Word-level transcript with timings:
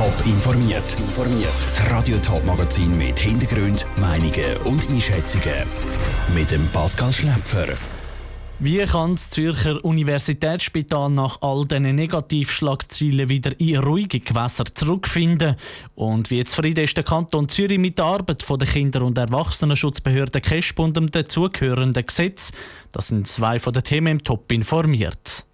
Top 0.00 0.24
informiert. 0.24 0.96
Das 1.60 1.90
Radio 1.90 2.16
Top 2.24 2.42
Magazin 2.46 2.90
mit 2.96 3.18
Hintergrund, 3.18 3.84
Meinungen 4.00 4.56
und 4.64 4.82
Einschätzungen 4.88 5.66
mit 6.34 6.50
dem 6.50 6.66
Pascal 6.68 7.12
Schläpfer. 7.12 7.66
Wie 8.60 8.78
kann 8.78 9.16
das 9.16 9.28
Zürcher 9.28 9.84
Universitätsspital 9.84 11.10
nach 11.10 11.42
all 11.42 11.66
diesen 11.66 11.94
Negativschlagzeilen 11.94 13.28
wieder 13.28 13.60
in 13.60 13.76
ruhige 13.76 14.20
Gewässer 14.20 14.64
zurückfinden? 14.74 15.56
Und 15.96 16.30
wie 16.30 16.44
zufrieden 16.44 16.84
ist 16.84 16.96
der 16.96 17.04
Kanton 17.04 17.50
Zürich 17.50 17.78
mit 17.78 17.98
der 17.98 18.06
Arbeit 18.06 18.42
der 18.48 18.66
Kinder- 18.66 19.04
und 19.04 19.18
Erwachsenenschutzbehörde 19.18 20.40
KESP 20.40 20.78
und 20.78 20.96
dem 20.96 21.10
dazugehörenden 21.10 22.06
Gesetz? 22.06 22.52
Das 22.90 23.08
sind 23.08 23.28
zwei 23.28 23.58
von 23.58 23.74
den 23.74 23.82
Themen 23.82 24.12
im 24.12 24.24
Top 24.24 24.50
informiert. 24.50 25.44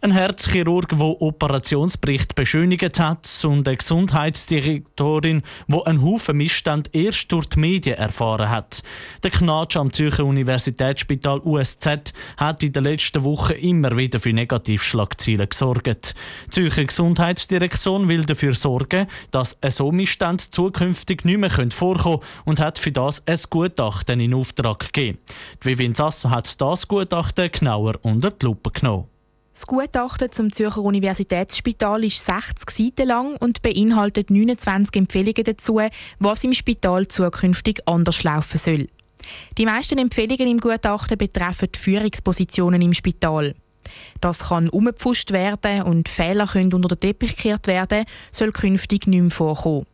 Ein 0.00 0.12
Herzchirurg, 0.12 0.90
der 0.90 1.20
Operationsbericht 1.20 2.36
beschönigt 2.36 3.00
hat 3.00 3.28
und 3.42 3.66
eine 3.66 3.76
Gesundheitsdirektorin, 3.76 5.42
die 5.66 5.86
einen 5.86 6.04
Haufen 6.04 6.36
Missstand 6.36 6.94
erst 6.94 7.32
durch 7.32 7.46
die 7.46 7.58
Medien 7.58 7.96
erfahren 7.96 8.48
hat. 8.48 8.84
Der 9.24 9.32
Knatsch 9.32 9.76
am 9.76 9.92
Zürcher 9.92 10.24
Universitätsspital 10.24 11.40
USZ 11.40 12.12
hat 12.36 12.62
in 12.62 12.72
den 12.72 12.84
letzten 12.84 13.24
Wochen 13.24 13.54
immer 13.54 13.96
wieder 13.96 14.20
für 14.20 14.32
Negativschlagzeilen 14.32 15.48
gesorgt. 15.48 16.14
Die 16.46 16.50
Zürcher 16.50 16.84
Gesundheitsdirektion 16.84 18.06
will 18.06 18.24
dafür 18.24 18.54
sorgen, 18.54 19.08
dass 19.32 19.60
ein 19.60 19.72
so 19.72 19.90
Missstand 19.90 20.42
zukünftig 20.42 21.24
nicht 21.24 21.38
mehr 21.38 21.70
vorkommen 21.72 22.22
und 22.44 22.60
hat 22.60 22.78
für 22.78 22.92
das 22.92 23.26
ein 23.26 23.40
Gutachten 23.50 24.20
in 24.20 24.34
Auftrag 24.34 24.92
gegeben. 24.92 25.18
Die 25.64 25.70
Vivien 25.70 25.94
Sasso 25.94 26.30
hat 26.30 26.60
das 26.60 26.86
Gutachten 26.86 27.50
genauer 27.50 27.98
unter 28.02 28.30
die 28.30 28.46
Lupe 28.46 28.70
genommen. 28.70 29.08
Das 29.58 29.66
Gutachten 29.66 30.30
zum 30.30 30.52
Zürcher 30.52 30.82
Universitätsspital 30.82 32.04
ist 32.04 32.24
60 32.24 32.70
Seiten 32.70 33.08
lang 33.08 33.36
und 33.38 33.60
beinhaltet 33.60 34.30
29 34.30 34.94
Empfehlungen 34.94 35.42
dazu, 35.42 35.80
was 36.20 36.44
im 36.44 36.54
Spital 36.54 37.08
zukünftig 37.08 37.80
anders 37.84 38.22
laufen 38.22 38.56
soll. 38.56 38.86
Die 39.58 39.66
meisten 39.66 39.98
Empfehlungen 39.98 40.46
im 40.46 40.58
Gutachten 40.58 41.18
betreffen 41.18 41.70
die 41.74 41.78
Führungspositionen 41.80 42.80
im 42.80 42.94
Spital. 42.94 43.56
Das 44.20 44.50
kann 44.50 44.68
umgepfuscht 44.68 45.32
werden 45.32 45.82
und 45.82 46.08
Fehler 46.08 46.46
können 46.46 46.72
unter 46.72 46.94
den 46.94 47.00
Teppich 47.00 47.34
gekehrt 47.34 47.66
werden, 47.66 48.04
soll 48.30 48.52
künftig 48.52 49.08
nicht 49.08 49.20
mehr 49.20 49.32
vorkommen. 49.32 49.86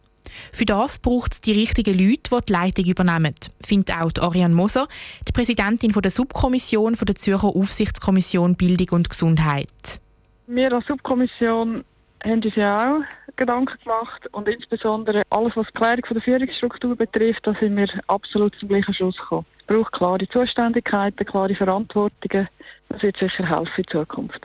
Für 0.53 0.65
das 0.65 0.99
braucht 0.99 1.35
es 1.35 1.41
die 1.41 1.53
richtigen 1.53 1.99
Leute, 1.99 2.31
die 2.31 2.47
die 2.47 2.53
Leitung 2.53 2.85
übernehmen, 2.87 3.35
findet 3.65 3.97
auch 3.97 4.11
Ariane 4.21 4.55
Moser, 4.55 4.89
die 5.27 5.33
Präsidentin 5.33 5.93
der 5.93 6.11
Subkommission 6.11 6.95
der 6.95 7.15
Zürcher 7.15 7.49
Aufsichtskommission 7.49 8.57
Bildung 8.57 8.89
und 8.91 9.11
Gesundheit. 9.11 10.01
Wir 10.47 10.73
als 10.73 10.87
Subkommission 10.87 11.85
haben 12.23 12.43
uns 12.43 12.55
ja 12.55 12.97
auch 12.97 13.03
Gedanken 13.37 13.79
gemacht 13.83 14.29
und 14.33 14.49
insbesondere 14.49 15.23
alles, 15.31 15.57
was 15.57 15.67
die 15.67 15.73
Klärung 15.73 16.03
der 16.11 16.23
Führungsstruktur 16.23 16.97
betrifft, 16.97 17.47
da 17.47 17.55
sind 17.55 17.77
wir 17.77 17.89
absolut 18.07 18.55
zum 18.57 18.69
gleichen 18.69 18.95
Schluss 18.95 19.17
gekommen. 19.17 19.47
Es 19.61 19.67
braucht 19.67 19.93
klare 19.93 20.29
Zuständigkeiten, 20.29 21.27
klare 21.27 21.55
Verantwortungen. 21.55 22.49
Das 22.89 23.03
wird 23.03 23.17
sicher 23.17 23.49
helfen 23.49 23.73
in 23.77 23.87
Zukunft. 23.87 24.41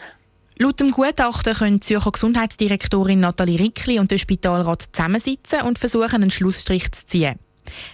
Laut 0.62 0.78
dem 0.82 0.92
Gutachten 0.92 1.54
können 1.54 1.80
die 1.80 1.86
Zürcher 1.86 2.12
Gesundheitsdirektorin 2.12 3.22
Nathalie 3.22 3.62
Rickli 3.62 3.98
und 3.98 4.12
der 4.12 4.18
Spitalrat 4.18 4.90
zusammensitzen 4.92 5.62
und 5.62 5.80
versuchen, 5.80 6.16
einen 6.16 6.32
Schlussstrich 6.32 6.92
zu 6.92 7.06
ziehen. 7.06 7.40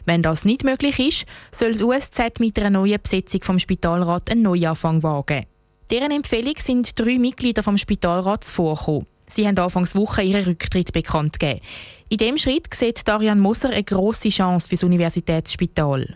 Wenn 0.05 0.23
das 0.23 0.45
nicht 0.45 0.63
möglich 0.63 0.97
ist, 0.97 1.25
soll 1.51 1.73
das 1.73 1.83
USZ 1.83 2.39
mit 2.39 2.57
einer 2.57 2.71
neuen 2.71 2.99
Besetzung 2.99 3.43
vom 3.43 3.59
Spitalrat 3.59 4.31
einen 4.31 4.41
Neuanfang 4.41 5.03
wagen. 5.03 5.45
Deren 5.91 6.09
Empfehlung 6.09 6.55
sind 6.57 6.99
drei 6.99 7.19
Mitglieder 7.19 7.61
vom 7.61 7.77
Spitalrat 7.77 8.43
vorgekommen. 8.45 9.05
Sie 9.27 9.45
haben 9.45 9.59
Anfangs 9.59 9.93
Woche 9.93 10.23
ihren 10.23 10.45
Rücktritt 10.45 10.91
bekannt 10.91 11.39
gegeben. 11.39 11.61
In 12.09 12.17
dem 12.17 12.39
Schritt 12.39 12.73
sieht 12.73 13.07
Darian 13.07 13.39
Moser 13.39 13.69
eine 13.69 13.83
grosse 13.83 14.29
Chance 14.29 14.67
für 14.67 14.75
das 14.75 14.83
Universitätsspital. 14.83 16.15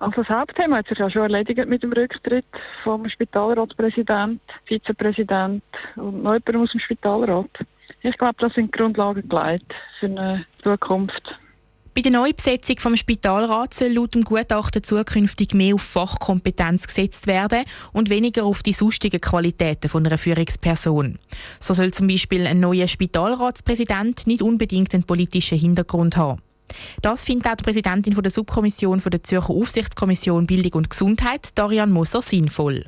Also 0.00 0.22
das 0.22 0.30
Hauptthema 0.30 0.78
hat 0.78 0.88
sich 0.88 0.98
ja 0.98 1.10
schon 1.10 1.22
erledigt 1.22 1.68
mit 1.68 1.82
dem 1.82 1.92
Rücktritt 1.92 2.46
vom 2.82 3.06
Spitalratspräsident, 3.06 4.40
Vizepräsident 4.64 5.62
und 5.96 6.22
noch 6.22 6.32
aus 6.32 6.70
dem 6.70 6.80
Spitalrat. 6.80 7.50
Ich 8.00 8.16
glaube, 8.16 8.36
das 8.38 8.54
sind 8.54 8.74
die 8.74 8.78
Grundlagen 8.78 9.28
gelegt 9.28 9.74
für 9.98 10.06
eine 10.06 10.46
Zukunft. 10.62 11.38
Bei 11.94 12.00
der 12.00 12.12
Neubesetzung 12.12 12.78
vom 12.78 12.96
Spitalrat 12.96 13.74
soll 13.74 13.92
laut 13.92 14.14
dem 14.14 14.22
Gutachten 14.22 14.82
zukünftig 14.82 15.52
mehr 15.52 15.74
auf 15.74 15.82
Fachkompetenz 15.82 16.86
gesetzt 16.86 17.26
werden 17.26 17.64
und 17.92 18.08
weniger 18.08 18.44
auf 18.44 18.62
die 18.62 18.72
sonstigen 18.72 19.20
Qualitäten 19.20 19.90
von 19.90 20.06
einer 20.06 20.16
Führungsperson. 20.16 21.18
So 21.58 21.74
soll 21.74 21.92
zum 21.92 22.06
Beispiel 22.06 22.46
ein 22.46 22.60
neuer 22.60 22.88
Spitalratspräsident 22.88 24.26
nicht 24.26 24.40
unbedingt 24.40 24.94
einen 24.94 25.02
politischen 25.02 25.58
Hintergrund 25.58 26.16
haben. 26.16 26.40
Das 27.02 27.24
findet 27.24 27.46
auch 27.48 27.56
die 27.56 27.64
Präsidentin 27.64 28.14
der 28.14 28.30
Subkommission 28.30 29.02
der 29.04 29.22
Zürcher 29.22 29.50
Aufsichtskommission 29.50 30.46
Bildung 30.46 30.72
und 30.74 30.90
Gesundheit, 30.90 31.50
Darian 31.54 31.90
Moser, 31.90 32.22
sinnvoll. 32.22 32.86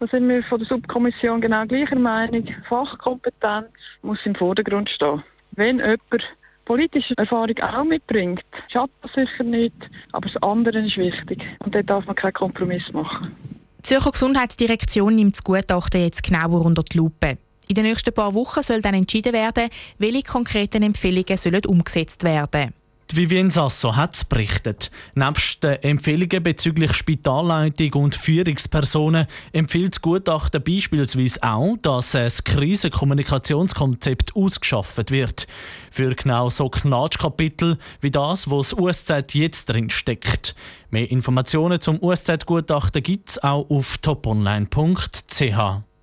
Da 0.00 0.06
sind 0.08 0.28
wir 0.28 0.42
von 0.42 0.58
der 0.58 0.68
Subkommission 0.68 1.40
genau 1.40 1.64
gleicher 1.66 1.98
Meinung. 1.98 2.46
Fachkompetenz 2.68 3.68
muss 4.02 4.24
im 4.26 4.34
Vordergrund 4.34 4.90
stehen. 4.90 5.22
Wenn 5.52 5.78
jemand 5.78 6.24
politische 6.64 7.16
Erfahrung 7.16 7.58
auch 7.60 7.84
mitbringt, 7.84 8.44
schadet 8.72 8.90
das 9.02 9.12
sicher 9.12 9.44
nicht, 9.44 9.74
aber 10.12 10.28
das 10.28 10.42
andere 10.42 10.78
ist 10.80 10.96
wichtig. 10.96 11.42
Und 11.60 11.74
dort 11.74 11.88
darf 11.88 12.06
man 12.06 12.16
keinen 12.16 12.32
Kompromiss 12.32 12.92
machen. 12.92 13.36
Die 13.78 13.82
Zürcher 13.82 14.10
Gesundheitsdirektion 14.10 15.14
nimmt 15.14 15.36
das 15.36 15.44
Gutachten 15.44 16.00
jetzt 16.00 16.22
genauer 16.22 16.64
unter 16.64 16.82
die 16.82 16.96
Lupe. 16.96 17.38
In 17.68 17.74
den 17.74 17.84
nächsten 17.84 18.12
paar 18.12 18.34
Wochen 18.34 18.62
soll 18.62 18.82
dann 18.82 18.94
entschieden 18.94 19.32
werden, 19.32 19.70
welche 19.98 20.22
konkreten 20.22 20.82
Empfehlungen 20.82 21.36
sollen 21.36 21.64
umgesetzt 21.66 22.24
werden 22.24 22.48
sollen. 22.52 22.83
Vivien 23.12 23.50
Sasso 23.50 23.96
hat 23.96 24.28
berichtet. 24.28 24.90
Nebst 25.14 25.62
den 25.62 25.82
Empfehlungen 25.82 26.42
bezüglich 26.42 26.94
Spitalleitung 26.94 28.02
und 28.02 28.14
Führungspersonen 28.16 29.26
empfiehlt 29.52 29.94
das 29.94 30.02
Gutachten 30.02 30.62
beispielsweise 30.62 31.42
auch, 31.42 31.76
dass 31.82 32.14
ein 32.14 32.32
Krisenkommunikationskonzept 32.44 34.34
ausgeschafft 34.34 35.10
wird. 35.10 35.46
Für 35.90 36.14
genau 36.14 36.50
so 36.50 36.68
Knatschkapitel 36.68 37.78
wie 38.00 38.10
das, 38.10 38.50
wo 38.50 38.58
das 38.58 38.72
USZ 38.72 39.34
jetzt 39.34 39.66
drin 39.66 39.90
steckt. 39.90 40.54
Mehr 40.90 41.10
Informationen 41.10 41.80
zum 41.80 42.02
USZ-Gutachten 42.02 43.02
gibt 43.02 43.30
es 43.30 43.44
auch 43.44 43.68
auf 43.70 43.98
toponline.ch. 43.98 45.93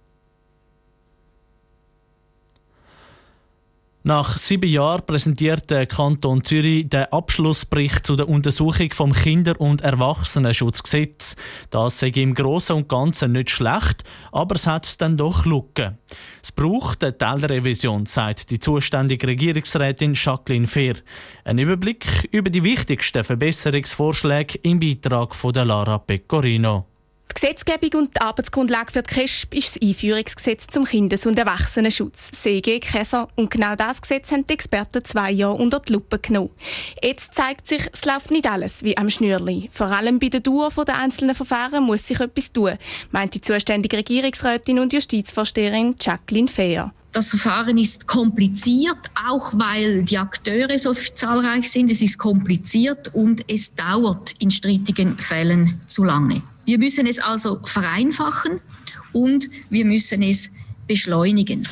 Nach 4.03 4.39
sieben 4.39 4.67
Jahren 4.67 5.05
präsentiert 5.05 5.69
der 5.69 5.85
Kanton 5.85 6.43
Zürich 6.43 6.89
den 6.89 7.05
Abschlussbericht 7.11 8.03
zu 8.03 8.15
der 8.15 8.27
Untersuchung 8.27 8.91
vom 8.93 9.13
Kinder- 9.13 9.61
und 9.61 9.81
Erwachsenenschutzgesetz. 9.81 11.35
Das 11.69 11.99
sei 11.99 12.07
im 12.07 12.33
Großen 12.33 12.75
und 12.75 12.89
Ganzen 12.89 13.33
nicht 13.33 13.51
schlecht, 13.51 14.03
aber 14.31 14.55
es 14.55 14.65
hat 14.65 14.99
dann 15.01 15.17
doch 15.17 15.45
Lücken. 15.45 15.99
Es 16.41 16.51
braucht 16.51 17.03
eine 17.03 17.15
Teilrevision, 17.15 18.07
sagt 18.07 18.49
die 18.49 18.57
zuständige 18.57 19.27
Regierungsrätin 19.27 20.15
Jacqueline 20.15 20.65
Fehr. 20.65 20.95
Ein 21.43 21.59
Überblick 21.59 22.27
über 22.31 22.49
die 22.49 22.63
wichtigsten 22.63 23.23
Verbesserungsvorschläge 23.23 24.57
im 24.63 24.79
Beitrag 24.79 25.35
von 25.35 25.53
Lara 25.53 25.99
Pecorino. 25.99 26.87
Die 27.31 27.47
Gesetzgebung 27.47 28.01
und 28.01 28.15
die 28.15 28.21
Arbeitsgrundlage 28.21 28.91
für 28.91 29.03
die 29.03 29.13
KESP 29.13 29.57
ist 29.57 29.75
das 29.75 29.81
Einführungsgesetz 29.81 30.67
zum 30.67 30.83
Kindes- 30.83 31.25
und 31.25 31.39
Erwachsenenschutz, 31.39 32.29
CG 32.31 32.81
Käser. 32.81 33.29
Und 33.35 33.49
genau 33.49 33.75
das 33.75 34.01
Gesetz 34.01 34.31
haben 34.31 34.45
die 34.45 34.53
Experten 34.53 35.03
zwei 35.05 35.31
Jahre 35.31 35.55
unter 35.55 35.79
die 35.79 35.93
Lupe 35.93 36.19
genommen. 36.19 36.49
Jetzt 37.01 37.33
zeigt 37.33 37.69
sich, 37.69 37.89
es 37.93 38.03
läuft 38.03 38.31
nicht 38.31 38.51
alles 38.51 38.83
wie 38.83 38.97
am 38.97 39.09
Schnürli. 39.09 39.69
Vor 39.71 39.87
allem 39.87 40.19
bei 40.19 40.27
der 40.27 40.41
Dauer 40.41 40.71
der 40.85 40.97
einzelnen 40.97 41.33
Verfahren 41.33 41.85
muss 41.85 42.05
sich 42.05 42.19
etwas 42.19 42.51
tun, 42.51 42.77
meint 43.11 43.33
die 43.33 43.41
zuständige 43.41 43.97
Regierungsrätin 43.97 44.79
und 44.79 44.91
Justizvorsteherin 44.91 45.95
Jacqueline 45.99 46.49
Fehr. 46.49 46.91
Das 47.13 47.29
Verfahren 47.29 47.77
ist 47.77 48.07
kompliziert, 48.07 49.09
auch 49.29 49.53
weil 49.55 50.03
die 50.03 50.17
Akteure 50.17 50.77
so 50.77 50.93
zahlreich 50.93 51.71
sind. 51.71 51.91
Es 51.91 52.01
ist 52.01 52.17
kompliziert 52.17 53.13
und 53.13 53.43
es 53.49 53.73
dauert 53.73 54.33
in 54.39 54.51
strittigen 54.51 55.17
Fällen 55.17 55.81
zu 55.87 56.03
lange. 56.03 56.41
Wir 56.65 56.77
müssen 56.77 57.07
es 57.07 57.19
also 57.19 57.59
vereinfachen 57.63 58.61
und 59.13 59.49
wir 59.69 59.85
müssen 59.85 60.21
es 60.23 60.51
beschleunigen. 60.87 61.67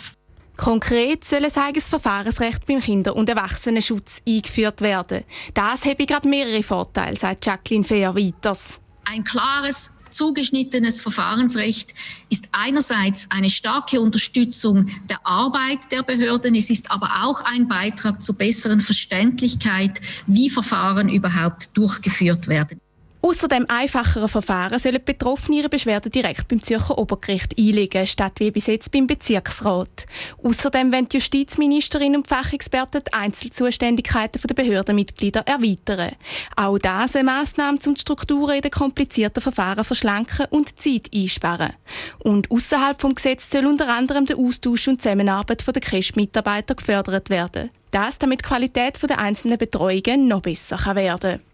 Konkret 0.59 1.23
soll 1.23 1.45
ein 1.45 1.55
eigenes 1.55 1.87
Verfahrensrecht 1.87 2.65
beim 2.65 2.81
Kinder- 2.81 3.15
und 3.15 3.29
Erwachsenenschutz 3.29 4.21
eingeführt 4.27 4.81
werden. 4.81 5.23
Das 5.53 5.85
habe 5.85 6.05
gerade 6.05 6.27
mehrere 6.27 6.63
Vorteile, 6.63 7.15
sagt 7.17 7.45
Jacqueline 7.45 7.85
Fehr 7.85 8.13
weiters. 8.13 8.81
Ein 9.05 9.23
klares, 9.23 9.99
zugeschnittenes 10.09 11.01
Verfahrensrecht 11.01 11.93
ist 12.29 12.49
einerseits 12.51 13.27
eine 13.29 13.49
starke 13.49 14.01
Unterstützung 14.01 14.89
der 15.09 15.25
Arbeit 15.25 15.79
der 15.91 16.03
Behörden, 16.03 16.55
es 16.55 16.69
ist 16.69 16.91
aber 16.91 17.09
auch 17.23 17.41
ein 17.45 17.69
Beitrag 17.69 18.21
zur 18.21 18.35
besseren 18.35 18.81
Verständlichkeit, 18.81 20.01
wie 20.27 20.49
Verfahren 20.49 21.07
überhaupt 21.07 21.69
durchgeführt 21.77 22.49
werden. 22.49 22.81
Außer 23.21 23.49
dem 23.49 23.65
einfacheren 23.69 24.29
Verfahren 24.29 24.79
sollen 24.79 25.03
Betroffene 25.03 25.57
ihre 25.57 25.69
Beschwerden 25.69 26.09
direkt 26.09 26.47
beim 26.47 26.63
Zürcher 26.63 26.97
Obergericht 26.97 27.53
einlegen, 27.59 28.07
statt 28.07 28.39
wie 28.39 28.49
bis 28.49 28.67
jetzt 28.67 28.91
beim 28.91 29.07
Bezirksrat. 29.07 30.05
Außerdem 30.41 30.93
wollen 30.93 31.09
die 31.09 31.17
Justizministerin 31.17 32.15
und 32.15 32.29
Fachexperten 32.29 33.01
die 33.05 33.13
Einzelzuständigkeiten 33.13 34.41
der 34.41 34.55
Behördenmitglieder 34.55 35.41
erweitern. 35.45 36.15
Auch 36.55 36.77
das 36.77 37.15
eine 37.17 37.25
Massnahme, 37.25 37.77
um 37.85 37.93
die 37.93 37.99
Strukturen 37.99 38.55
in 38.55 38.61
den 38.61 38.71
komplizierten 38.71 39.41
Verfahren 39.41 39.83
verschlanken 39.83 40.45
und 40.49 40.81
Zeit 40.81 41.09
einsparen. 41.13 41.73
Und 42.19 42.49
außerhalb 42.49 43.01
vom 43.01 43.15
Gesetz 43.15 43.49
soll 43.51 43.65
unter 43.65 43.93
anderem 43.93 44.27
der 44.27 44.37
Austausch 44.37 44.87
und 44.87 45.01
Zusammenarbeit 45.01 45.67
der 45.67 45.81
CRESP-Mitarbeiter 45.81 46.75
gefördert 46.75 47.29
werden. 47.29 47.69
Das, 47.91 48.17
damit 48.17 48.41
die 48.41 48.47
Qualität 48.47 48.97
der 49.01 49.19
einzelnen 49.19 49.57
Betreuungen 49.57 50.27
noch 50.27 50.41
besser 50.41 50.95
werden 50.95 51.19
kann. 51.19 51.48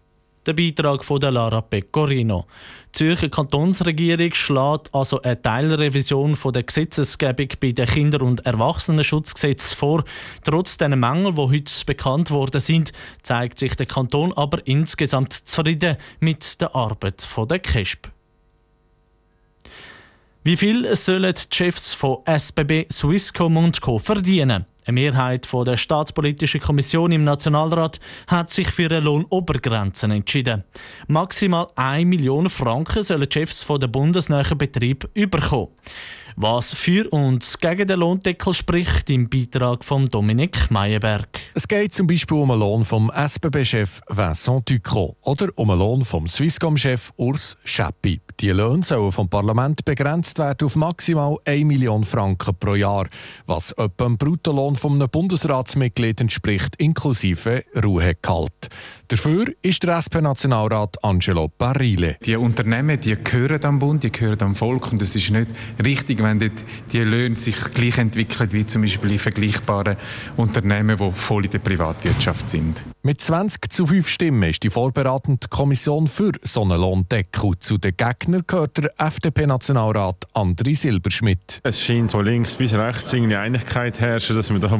Der 0.46 0.52
Beitrag 0.52 1.04
von 1.04 1.18
der 1.18 1.32
Lara 1.32 1.60
Pecorino. 1.60 2.46
Die 2.94 2.98
Zürcher 2.98 3.28
Kantonsregierung 3.28 4.32
schlägt 4.32 4.94
also 4.94 5.20
eine 5.20 5.42
Teilrevision 5.42 6.36
von 6.36 6.52
der 6.52 6.62
Gesetzesgebung 6.62 7.48
bei 7.60 7.72
den 7.72 7.86
Kinder- 7.86 8.22
und 8.22 8.46
Erwachsenenschutzgesetz 8.46 9.72
vor. 9.72 10.04
Trotz 10.44 10.78
der 10.78 10.94
Mängel, 10.94 11.32
die 11.32 11.40
heute 11.40 11.84
bekannt 11.84 12.30
worden 12.30 12.60
sind, 12.60 12.92
zeigt 13.24 13.58
sich 13.58 13.74
der 13.74 13.86
Kanton 13.86 14.32
aber 14.34 14.64
insgesamt 14.68 15.32
zufrieden 15.32 15.96
mit 16.20 16.60
der 16.60 16.76
Arbeit 16.76 17.26
der 17.50 17.58
KESP. 17.58 18.08
Wie 20.44 20.56
viel 20.56 20.94
sollen 20.94 21.34
die 21.34 21.56
Chefs 21.56 21.92
von 21.92 22.18
SBB, 22.24 22.86
Swisscom 22.92 23.56
und 23.56 23.80
Co. 23.80 23.98
verdienen? 23.98 24.66
Eine 24.86 25.00
Mehrheit 25.00 25.46
von 25.46 25.64
der 25.64 25.76
Staatspolitischen 25.76 26.60
Kommission 26.60 27.10
im 27.10 27.24
Nationalrat 27.24 27.98
hat 28.28 28.50
sich 28.50 28.70
für 28.70 28.86
eine 28.86 29.00
Lohnobergrenze 29.00 30.06
entschieden. 30.06 30.62
Maximal 31.08 31.66
1 31.74 32.06
Million 32.06 32.48
Franken 32.48 33.02
sollen 33.02 33.26
die 33.28 33.32
Chefs 33.32 33.66
der 33.66 33.88
bundesnähen 33.88 34.56
Betrieb 34.56 35.08
überkommen. 35.14 35.70
Was 36.38 36.74
für 36.74 37.08
und 37.12 37.62
gegen 37.62 37.88
den 37.88 37.98
Lohndeckel 37.98 38.52
spricht 38.52 39.08
im 39.08 39.30
Beitrag 39.30 39.82
von 39.82 40.04
Dominik 40.04 40.70
Meyerberg. 40.70 41.40
Es 41.54 41.66
geht 41.66 41.94
zum 41.94 42.06
Beispiel 42.06 42.36
um 42.36 42.50
einen 42.50 42.60
Lohn 42.60 42.84
vom 42.84 43.10
SBB-Chef 43.10 44.02
Vincent 44.10 44.68
Ducrot 44.68 45.16
oder 45.22 45.48
um 45.54 45.70
einen 45.70 45.78
Lohn 45.78 46.04
vom 46.04 46.28
Swisscom-Chef 46.28 47.10
Urs 47.16 47.56
Schäppi. 47.64 48.20
Die 48.40 48.50
Löhne 48.50 48.84
sollen 48.84 49.12
vom 49.12 49.30
Parlament 49.30 49.82
begrenzt 49.86 50.38
werden 50.38 50.66
auf 50.66 50.76
maximal 50.76 51.38
1 51.46 51.64
Million 51.64 52.04
Franken 52.04 52.54
pro 52.54 52.74
Jahr, 52.74 53.08
was 53.46 53.72
etwa 53.72 54.04
dem 54.04 54.18
Bruttolohn 54.18 54.76
von 54.76 54.92
einem 54.92 55.08
Bundesratsmitglied 55.08 56.20
entspricht, 56.20 56.76
inklusive 56.76 57.64
Ruhegehalt. 57.82 58.68
Dafür 59.08 59.46
ist 59.62 59.84
der 59.84 59.96
SP-Nationalrat 60.02 61.02
Angelo 61.02 61.48
Barile. 61.56 62.16
Die 62.24 62.36
Unternehmen 62.36 63.00
die 63.00 63.16
gehören 63.16 63.64
am 63.64 63.78
Bund, 63.78 64.02
die 64.02 64.10
gehören 64.12 64.42
am 64.42 64.54
Volk 64.54 64.92
und 64.92 65.00
es 65.00 65.14
ist 65.16 65.30
nicht 65.30 65.48
richtig, 65.82 66.20
wenn 66.26 66.50
die 66.92 67.00
Löhne 67.00 67.36
sich 67.36 67.56
gleich 67.74 67.98
entwickeln 67.98 68.52
wie 68.52 68.66
zum 68.66 68.82
Beispiel 68.82 69.12
in 69.12 69.18
vergleichbaren 69.18 69.96
Unternehmen, 70.36 70.96
die 70.98 71.12
voll 71.12 71.44
in 71.44 71.50
der 71.50 71.58
Privatwirtschaft 71.58 72.50
sind. 72.50 72.82
Mit 73.06 73.20
20 73.20 73.70
zu 73.70 73.86
5 73.86 74.08
Stimmen 74.08 74.50
ist 74.50 74.64
die 74.64 74.68
vorbereitende 74.68 75.46
Kommission 75.48 76.08
für 76.08 76.32
so 76.42 76.62
einen 76.62 76.80
Lohndeckel. 76.80 77.52
Zu 77.60 77.78
den 77.78 77.96
Gegnern 77.96 78.42
gehört 78.48 78.78
der 78.78 78.90
FDP-Nationalrat 78.98 80.24
Andri 80.32 80.74
Silberschmidt. 80.74 81.60
Es 81.62 81.80
scheint 81.80 82.10
von 82.10 82.24
links 82.24 82.56
bis 82.56 82.74
rechts 82.74 83.14
eine 83.14 83.38
Einigkeit 83.38 84.00
herrschen, 84.00 84.34
dass 84.34 84.50
man 84.50 84.60
da 84.60 84.76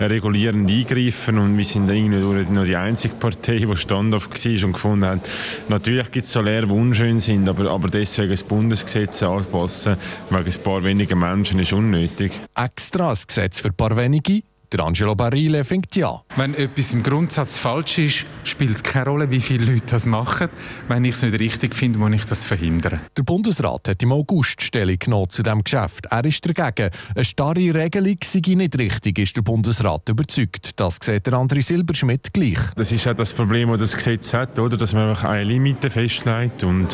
regulierend 0.00 0.70
eingreifen 0.70 1.36
und 1.36 1.58
wir 1.58 1.64
sind 1.66 1.90
irgendwie 1.90 2.50
nur 2.50 2.64
die 2.64 2.76
einzige 2.76 3.12
Partei, 3.16 3.58
die 3.58 3.76
standhaft 3.76 4.30
war 4.30 4.64
und 4.64 4.72
gefunden 4.72 5.04
hat, 5.04 5.28
natürlich 5.68 6.10
gibt 6.12 6.24
es 6.24 6.32
so 6.32 6.40
Lehren, 6.40 6.70
die 6.70 6.74
unschön 6.74 7.20
sind, 7.20 7.46
aber, 7.46 7.70
aber 7.70 7.90
deswegen 7.90 8.30
das 8.30 8.42
Bundesgesetz 8.42 9.22
anpassen, 9.22 9.98
wegen 10.30 10.46
ein 10.46 10.62
paar 10.62 10.82
weniger 10.82 11.14
Menschen, 11.14 11.58
ist 11.58 11.74
unnötig. 11.74 12.32
Extra 12.56 13.10
ein 13.10 13.18
Gesetz 13.26 13.60
für 13.60 13.68
ein 13.68 13.74
paar 13.74 13.94
wenige 13.98 14.44
der 14.72 14.80
Angelo 14.80 15.14
Barile 15.14 15.64
findet 15.64 15.96
ja. 15.96 16.22
Wenn 16.36 16.54
etwas 16.54 16.92
im 16.92 17.02
Grundsatz 17.02 17.58
falsch 17.58 17.98
ist, 17.98 18.26
spielt 18.44 18.70
es 18.70 18.82
keine 18.82 19.06
Rolle, 19.06 19.30
wie 19.30 19.40
viele 19.40 19.72
Leute 19.72 19.86
das 19.86 20.06
machen. 20.06 20.48
Wenn 20.88 21.04
ich 21.04 21.14
es 21.14 21.22
nicht 21.22 21.38
richtig 21.38 21.74
finde, 21.74 21.98
muss 21.98 22.12
ich 22.12 22.24
das 22.24 22.44
verhindern. 22.44 23.00
Der 23.16 23.22
Bundesrat 23.22 23.88
hat 23.88 24.02
im 24.02 24.12
August 24.12 24.62
Stellung 24.62 24.98
genommen 24.98 25.30
zu 25.30 25.42
diesem 25.42 25.62
Geschäft. 25.62 26.06
Er 26.10 26.24
ist 26.24 26.44
dagegen. 26.44 26.90
Eine 27.14 27.24
starre 27.24 27.74
Regelung 27.74 28.16
sei 28.24 28.40
nicht 28.54 28.78
richtig, 28.78 29.18
ist 29.18 29.36
der 29.36 29.42
Bundesrat 29.42 30.08
überzeugt. 30.08 30.80
Das 30.80 30.98
sieht 31.00 31.26
der 31.26 31.34
André 31.34 31.62
Silberschmidt 31.62 32.32
gleich. 32.32 32.58
Das 32.76 32.92
ist 32.92 33.06
auch 33.06 33.14
das 33.14 33.32
Problem, 33.32 33.70
das 33.70 33.80
das 33.80 33.96
Gesetz 33.96 34.32
hat, 34.34 34.58
oder? 34.58 34.76
dass 34.76 34.94
man 34.94 35.10
einfach 35.10 35.24
eine 35.24 35.44
Limite 35.44 35.90
festlegt 35.90 36.64
und 36.64 36.88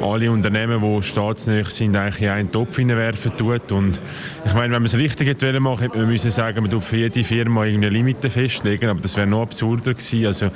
alle 0.00 0.30
Unternehmen, 0.30 0.80
die 0.80 1.02
staatsnäher 1.02 1.64
sind, 1.64 1.96
eigentlich 1.96 2.22
in 2.22 2.28
einen 2.28 2.52
Topf 2.52 2.76
hineinwerfen 2.76 3.36
tut. 3.36 3.72
Und 3.72 4.00
ich 4.44 4.54
meine, 4.54 4.72
wenn 4.72 4.82
man 4.82 4.84
es 4.84 4.94
richtig 4.94 5.28
hätte 5.28 5.58
machen, 5.60 5.82
hätte 5.82 5.98
man 5.98 6.08
müssen 6.08 6.30
sagen, 6.30 6.62
man 6.62 6.70
tut 6.70 6.84
für 6.84 6.96
jede 7.14 7.26
Firma 7.26 7.64
irgendeine 7.64 7.94
Limite 7.94 8.30
festlegen, 8.30 8.88
aber 8.88 9.00
das 9.00 9.16
wäre 9.16 9.26
noch 9.26 9.42
absurder 9.42 9.94
gewesen. 9.94 10.26
Also 10.26 10.50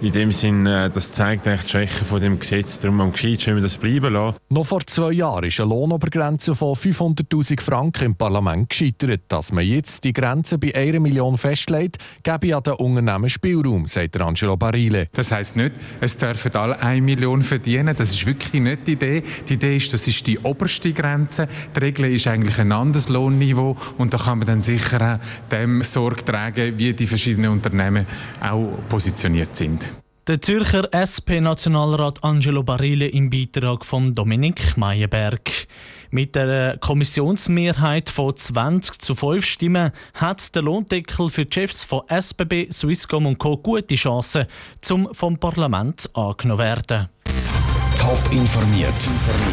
in 0.00 0.12
dem 0.12 0.32
Sinn, 0.32 0.66
äh, 0.66 0.90
das 0.90 1.12
zeigt 1.12 1.46
eigentlich 1.46 1.62
die 1.62 1.70
Schwäche 1.70 2.04
von 2.04 2.20
dem 2.20 2.38
Gesetz. 2.38 2.80
Darum 2.80 3.00
am 3.00 3.12
gescheitsten, 3.12 3.48
wenn 3.48 3.56
wir 3.56 3.62
das 3.62 3.76
bleiben 3.76 4.12
lassen. 4.12 4.36
Noch 4.48 4.66
vor 4.66 4.80
zwei 4.86 5.12
Jahren 5.12 5.44
ist 5.44 5.60
eine 5.60 5.68
Lohnobergrenze 5.68 6.54
von 6.54 6.74
500'000 6.74 7.60
Franken 7.60 8.04
im 8.06 8.14
Parlament 8.16 8.70
gescheitert. 8.70 9.22
Dass 9.28 9.52
man 9.52 9.64
jetzt 9.64 10.04
die 10.04 10.12
Grenze 10.12 10.58
bei 10.58 10.74
einer 10.74 11.00
Million 11.00 11.36
festlegt, 11.36 11.98
gebe 12.22 12.46
ja 12.48 12.60
den 12.60 12.74
Unternehmen 12.74 13.28
Spielraum, 13.28 13.86
sagt 13.86 14.20
Angelo 14.20 14.56
Barile. 14.56 15.08
Das 15.12 15.30
heisst 15.30 15.56
nicht, 15.56 15.72
es 16.00 16.16
dürfen 16.16 16.54
alle 16.54 16.80
eine 16.80 17.02
Million 17.02 17.42
verdienen. 17.42 17.94
Das 17.96 18.10
ist 18.10 18.24
wirklich 18.26 18.62
nicht 18.62 18.86
die 18.86 18.92
Idee. 18.92 19.22
Die 19.48 19.54
Idee 19.54 19.76
ist, 19.76 19.92
das 19.92 20.08
ist 20.08 20.26
die 20.26 20.38
oberste 20.38 20.92
Grenze. 20.92 21.48
Die 21.76 21.80
Regel 21.80 22.06
ist 22.06 22.26
eigentlich 22.26 22.58
ein 22.58 22.72
anderes 22.72 23.08
Lohnniveau 23.08 23.76
und 23.98 24.14
da 24.14 24.18
kann 24.18 24.38
man 24.38 24.46
dann 24.46 24.62
sicher 24.62 25.18
auch 25.20 25.48
dem 25.50 25.82
Sorge 25.98 26.24
tragen, 26.24 26.78
wie 26.78 26.92
die 26.92 27.08
verschiedenen 27.08 27.50
Unternehmen 27.50 28.06
auch 28.40 28.78
positioniert 28.88 29.56
sind. 29.56 29.84
Der 30.28 30.40
Zürcher 30.40 30.88
SP-Nationalrat 30.94 32.22
Angelo 32.22 32.62
Barile 32.62 33.08
im 33.08 33.30
Beitrag 33.30 33.84
von 33.84 34.14
Dominik 34.14 34.76
Meyerberg. 34.76 35.66
Mit 36.10 36.36
der 36.36 36.76
Kommissionsmehrheit 36.78 38.10
von 38.10 38.36
20 38.36 39.00
zu 39.00 39.16
5 39.16 39.44
Stimmen 39.44 39.90
hat 40.14 40.54
der 40.54 40.62
Lohndeckel 40.62 41.30
für 41.30 41.46
die 41.46 41.54
Chefs 41.54 41.82
von 41.82 42.02
SBB, 42.08 42.70
Swisscom 42.70 43.26
und 43.26 43.38
Co. 43.38 43.56
gute 43.56 43.96
Chancen, 43.96 44.46
zum 44.80 45.08
vom 45.12 45.36
Parlament 45.38 46.08
angenommen 46.14 46.62
werden. 46.62 47.08
Top 47.98 48.22
informiert, 48.30 49.08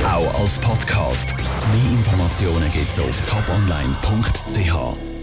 auch 0.06 0.42
als 0.42 0.60
Podcast. 0.60 1.34
Mehr 1.38 1.92
Informationen 1.92 2.72
gibt 2.72 2.92
es 2.92 3.00
auf 3.00 3.20
toponline.ch. 3.28 5.15